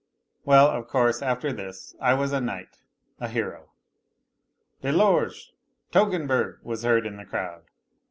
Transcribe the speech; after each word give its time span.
Well, 0.45 0.65
of 0.67 0.87
course, 0.87 1.21
after 1.21 1.53
this 1.53 1.93
I 2.01 2.15
was 2.15 2.33
a 2.33 2.41
knight, 2.41 2.81
a 3.19 3.27
hero." 3.27 3.69
De 4.81 4.91
Lorge! 4.91 5.51
Toggenburg!" 5.91 6.57
was 6.63 6.81
heard 6.83 7.05
in 7.05 7.17
the 7.17 7.25
crowd. 7.25 7.65